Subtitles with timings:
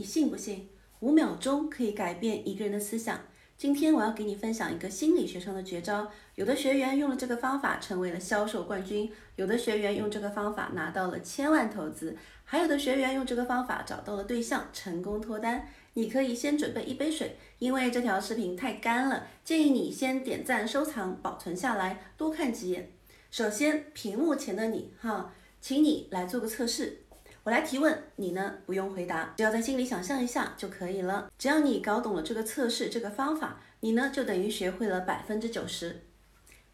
[0.00, 0.66] 你信不信？
[1.00, 3.20] 五秒钟可以改变一个人的思想。
[3.58, 6.10] 今天我要给你分享一个心理学上的绝招。
[6.36, 15.68] 有的学员用了这个方法成为了销售冠军，有的学员用这个方法拿到了千万投资，还有的学员用这个方法找到了对象，成功脱单。
[15.92, 22.90] 你可以先准备一杯水，因为这条视频太干了，建议你先点赞、收藏、保存下来，多看几眼。
[23.30, 27.02] 首先，屏幕前的你哈，请你来做个测试。
[27.42, 31.32] 我来提问，你呢不用回答，只要在心里想象一下就可以了。
[31.38, 36.02] 只要你搞懂了这个测试这个方法，你呢就等于学会了百分之九十。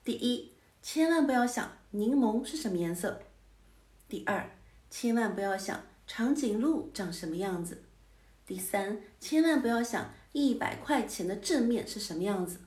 [0.03, 0.53] 第一，
[0.83, 3.21] 千万不要想柠檬是什么颜色；
[4.09, 4.51] 第二，
[4.91, 7.77] 千万不要想长颈鹿长什么样子；
[8.45, 12.59] 第三，千万不要想一百块钱的正面是什么样子。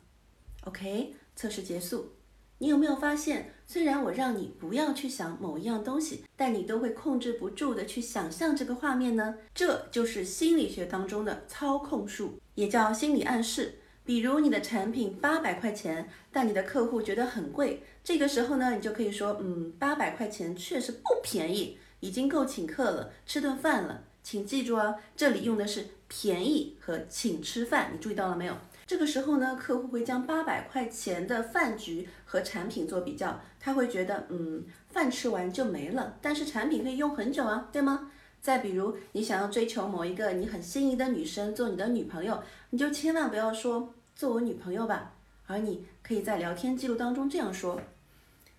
[0.62, 2.13] OK，测试结束。
[2.62, 9.35] 你有没有发现，虽然我让你不要去想某一样东西，但你都会控制不住的去想象这个画面呢？
[9.55, 13.76] 这就是心理学当中的操控术，也叫心理暗示。
[14.04, 24.04] 比如你的产品八百块钱，但你的客户觉得很贵，这个时候呢，你就可以说，嗯，八百块钱确实不便宜，已经够请客了，吃顿饭了。
[24.21, 28.57] 请记住啊，这里用的是便宜和请吃饭，你注意到了没有？
[28.90, 38.10] 这个时候呢，客户会将八百块钱的饭局和产品做比较，他会觉得，嗯，饭吃完就没了，但是产品可以用很久啊，对吗？
[38.41, 45.13] 再比如，你想要追求某一个你很心仪的女生做你的女朋友，你就千万不要说做我女朋友吧，
[45.45, 47.79] 而你可以在聊天记录当中这样说：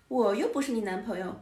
[0.07, 1.41] 我又不是你男朋友，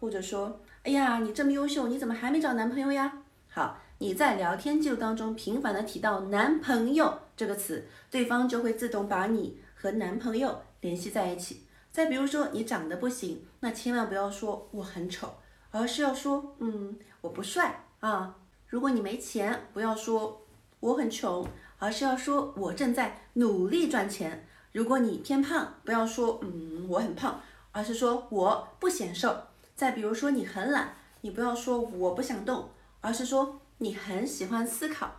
[0.00, 3.18] 或者说，哎呀，你这么优秀，你怎么还没找男朋友呀？
[3.50, 3.78] 好。
[4.02, 11.66] 你在聊天记录当中频繁的提到男朋友这个词，对方就会自动把你和男朋友联系在一起。
[11.92, 15.34] 再比如说你长得不行，那千万不要说我很丑，
[15.70, 18.34] 而是要说嗯我不帅啊。
[18.68, 20.46] 如果你没钱，不要说
[20.80, 21.46] 我很穷，
[21.78, 24.46] 而是要说我正在努力赚钱。
[24.72, 27.38] 如果你偏胖，不要说嗯我很胖，
[27.72, 29.36] 而是说我不显瘦。
[29.76, 33.60] 再比如说你很懒，你不要说我不想动，而是说。
[33.82, 35.10] 你很喜欢思考，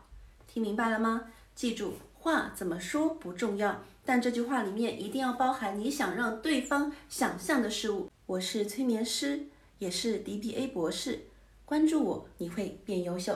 [0.46, 1.24] 听明白了吗？
[1.56, 8.08] 记住，话怎么说不重要，但这句话里面一定要包含你想让对方想象的事物。
[8.28, 9.48] 我是催眠师，
[9.80, 11.22] 也是 DBA 博士，
[11.66, 13.36] 关注我，你会变优秀。